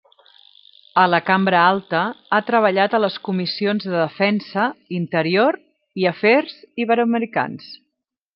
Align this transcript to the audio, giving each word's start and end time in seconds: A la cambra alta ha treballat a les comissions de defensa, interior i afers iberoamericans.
A 1.01 1.01
la 1.13 1.17
cambra 1.25 1.59
alta 1.73 1.99
ha 2.37 2.39
treballat 2.47 2.95
a 2.97 3.01
les 3.03 3.17
comissions 3.27 3.85
de 3.91 3.93
defensa, 3.97 4.65
interior 5.01 5.59
i 6.05 6.09
afers 6.15 6.57
iberoamericans. 6.87 7.71